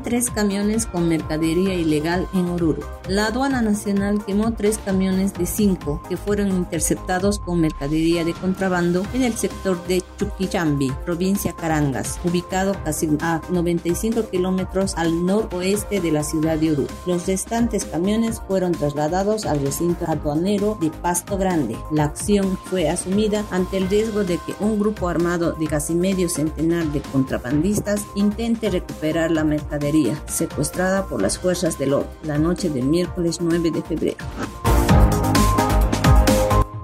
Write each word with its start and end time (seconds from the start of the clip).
tres 0.00 0.30
camiones 0.30 0.86
con 0.86 1.08
mercadería 1.08 1.74
ilegal 1.74 2.26
en 2.32 2.48
Oruro. 2.48 2.80
La 3.08 3.26
aduana 3.26 3.60
nacional 3.60 4.24
quemó 4.24 4.52
tres 4.52 4.78
camiones 4.78 5.34
de 5.34 5.44
cinco 5.44 6.02
que 6.08 6.16
fueron 6.16 6.48
interceptados 6.48 7.38
con 7.38 7.60
mercadería 7.60 8.24
de 8.24 8.32
contrabando 8.32 9.04
en 9.12 9.22
el 9.22 9.34
sector 9.34 9.84
de 9.86 10.02
Chuquichambi, 10.16 10.90
provincia 11.04 11.52
Carangas, 11.52 12.18
ubicado 12.24 12.74
casi 12.84 13.02
a 13.20 13.42
95 13.50 14.30
kilómetros 14.30 14.94
al 14.96 15.26
noroeste 15.26 16.00
de 16.00 16.12
la 16.12 16.22
ciudad 16.22 16.56
de 16.56 16.72
Oruro. 16.72 16.94
Los 17.06 17.26
restantes 17.26 17.84
camiones 17.84 18.40
fueron 18.46 18.72
trasladados 18.72 19.44
al 19.44 19.60
recinto 19.60 20.06
aduanero 20.06 20.78
de 20.80 20.90
Pasto 20.90 21.36
Grande. 21.36 21.76
La 21.90 22.04
acción 22.04 22.56
fue 22.64 22.88
asumida 22.88 23.44
ante 23.50 23.76
el 23.76 23.88
riesgo 23.88 24.24
de 24.24 24.38
que 24.38 24.54
un 24.60 24.78
grupo 24.78 25.08
armado 25.08 25.52
de 25.52 25.66
casi 25.66 25.94
medio 25.94 26.28
centenar 26.28 26.86
de 26.86 27.00
contrabandistas 27.00 28.06
intente 28.14 28.70
recuperar 28.70 29.30
la 29.30 29.44
mercadería 29.44 29.81
secuestrada 30.26 31.06
por 31.06 31.20
las 31.20 31.38
fuerzas 31.38 31.78
del 31.78 31.94
orden 31.94 32.10
la 32.24 32.38
noche 32.38 32.70
del 32.70 32.84
miércoles 32.84 33.40
9 33.40 33.70
de 33.70 33.82
febrero. 33.82 34.16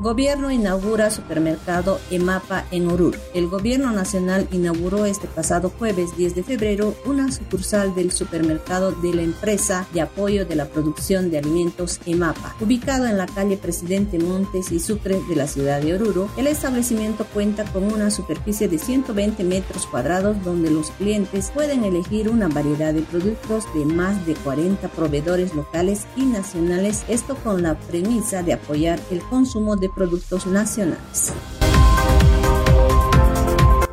Gobierno 0.00 0.52
inaugura 0.52 1.10
supermercado 1.10 1.98
EMAPA 2.12 2.66
en 2.70 2.88
Oruro. 2.88 3.18
El 3.34 3.48
Gobierno 3.48 3.90
Nacional 3.90 4.46
inauguró 4.52 5.06
este 5.06 5.26
pasado 5.26 5.72
jueves 5.76 6.16
10 6.16 6.36
de 6.36 6.44
febrero 6.44 6.94
una 7.04 7.32
sucursal 7.32 7.96
del 7.96 8.12
supermercado 8.12 8.92
de 8.92 9.12
la 9.12 9.22
empresa 9.22 9.88
de 9.92 10.00
apoyo 10.00 10.46
de 10.46 10.54
la 10.54 10.66
producción 10.66 11.32
de 11.32 11.38
alimentos 11.38 11.98
EMAPA, 12.06 12.54
ubicado 12.60 13.08
en 13.08 13.18
la 13.18 13.26
calle 13.26 13.56
Presidente 13.56 14.20
Montes 14.20 14.70
y 14.70 14.78
Sucre 14.78 15.20
de 15.28 15.34
la 15.34 15.48
ciudad 15.48 15.82
de 15.82 15.94
Oruro. 15.94 16.28
El 16.36 16.46
establecimiento 16.46 17.26
cuenta 17.34 17.64
con 17.64 17.82
una 17.92 18.12
superficie 18.12 18.68
de 18.68 18.78
120 18.78 19.42
metros 19.42 19.84
cuadrados 19.86 20.36
donde 20.44 20.70
los 20.70 20.92
clientes 20.92 21.50
pueden 21.52 21.82
elegir 21.82 22.28
una 22.28 22.46
variedad 22.46 22.94
de 22.94 23.02
productos 23.02 23.64
de 23.74 23.84
más 23.84 24.24
de 24.26 24.34
40 24.36 24.86
proveedores 24.90 25.56
locales 25.56 26.06
y 26.14 26.22
nacionales, 26.22 27.02
esto 27.08 27.34
con 27.42 27.64
la 27.64 27.76
premisa 27.76 28.44
de 28.44 28.52
apoyar 28.52 29.00
el 29.10 29.22
consumo 29.22 29.74
de 29.74 29.87
productos 29.88 30.46
nacionales 30.46 31.32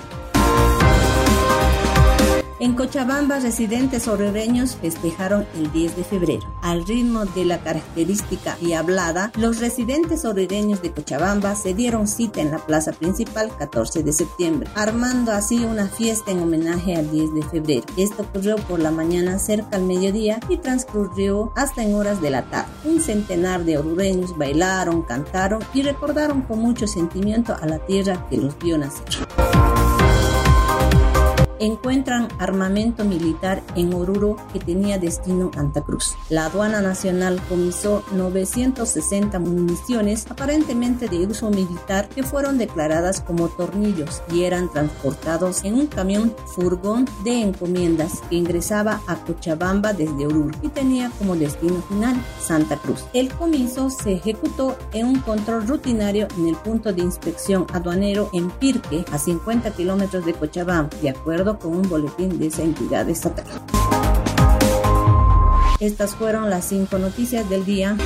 En 2.61 2.75
Cochabamba, 2.75 3.39
residentes 3.39 4.09
orereños 4.09 4.75
festejaron 4.75 5.47
el 5.55 5.71
10 5.71 5.95
de 5.95 6.03
febrero. 6.03 6.59
Al 6.61 6.85
ritmo 6.85 7.25
de 7.25 7.45
la 7.45 7.59
característica 7.59 8.57
y 8.61 8.73
hablada, 8.73 9.31
los 9.37 9.61
residentes 9.61 10.25
orereños 10.25 10.83
de 10.83 10.91
Cochabamba 10.91 11.55
se 11.55 11.73
dieron 11.73 12.09
cita 12.09 12.41
en 12.41 12.51
la 12.51 12.59
plaza 12.59 12.91
principal 12.91 13.53
14 13.57 14.03
de 14.03 14.13
septiembre, 14.13 14.69
armando 14.75 15.31
así 15.31 15.65
una 15.65 15.87
fiesta 15.87 16.33
en 16.33 16.43
homenaje 16.43 16.97
al 16.97 17.09
10 17.13 17.35
de 17.35 17.43
febrero. 17.45 17.87
Esto 17.97 18.23
ocurrió 18.23 18.57
por 18.57 18.81
la 18.81 18.91
mañana 18.91 19.39
cerca 19.39 19.77
al 19.77 19.85
mediodía 19.85 20.41
y 20.49 20.57
transcurrió 20.57 21.53
hasta 21.55 21.85
en 21.85 21.95
horas 21.95 22.21
de 22.21 22.31
la 22.31 22.43
tarde. 22.51 22.73
Un 22.85 23.01
centenar 23.01 23.65
de 23.65 23.79
orureños 23.79 24.37
bailaron, 24.37 25.03
cantaron 25.03 25.61
y 25.75 25.83
recordaron 25.83 26.43
con 26.43 26.59
mucho 26.59 26.89
sentimiento 26.89 27.55
a 27.55 27.67
la 27.67 27.79
tierra 27.79 28.27
que 28.29 28.37
los 28.37 28.59
vio 28.59 28.79
nacer 28.79 29.48
encuentran 31.61 32.29
armamento 32.39 33.05
militar 33.05 33.63
en 33.77 33.95
Oruro 33.95 34.37
que 34.53 34.59
tenía 34.59 34.99
destino 34.99 35.51
Santa 35.55 35.83
Cruz. 35.83 36.15
La 36.29 36.47
aduana 36.47 36.81
nacional 36.81 37.41
comisó 37.49 38.05
960 38.13 39.39
municiones 39.39 40.27
aparentemente 40.31 41.09
de 41.09 41.27
uso 41.27 41.51
militar 41.51 42.09
que 42.09 42.23
fueron 42.23 42.59
declaradas 42.59 43.21
como 43.21 43.49
tornillos 43.49 44.23
y 44.33 44.45
eran 44.45 44.71
transportados 44.71 45.65
en 45.65 45.75
un 45.75 45.87
camión 45.87 46.35
furgón 46.47 47.07
de 47.25 47.43
encomiendas 47.43 48.21
que 48.29 48.37
ingresaba 48.37 49.01
a 49.07 49.17
Cochabamba 49.17 49.93
desde 49.93 50.27
Oruro 50.27 50.57
y 50.63 50.69
tenía 50.69 51.11
como 51.19 51.37
destino 51.37 51.83
final 51.89 52.17
Santa 52.41 52.77
Cruz. 52.77 53.05
El 53.13 53.33
comiso 53.33 53.91
se 53.91 54.15
ejecutó 54.15 54.77
en 54.93 55.07
un 55.07 55.21
control 55.21 55.67
rutinario 55.67 56.29
en 56.37 56.49
el 56.49 56.57
punto 56.57 56.93
de 56.93 57.03
inspección 57.03 57.67
aduanero 57.73 58.31
en 58.33 58.51
Pirque, 58.51 59.05
a 59.13 59.19
50 59.19 59.71
kilómetros 59.73 60.25
de 60.25 60.35
Cochabamba, 60.35 60.91
de 61.03 61.11
con 61.57 61.75
un 61.77 61.89
boletín 61.89 62.39
de 62.39 62.49
esa 62.49 62.63
entidad 62.63 63.09
estatal. 63.09 63.47
Estas 65.81 66.17
fueron 66.17 66.51
las 66.51 66.67
cinco 66.67 66.99
noticias 66.99 67.49
del 67.49 67.65
día. 67.65 67.97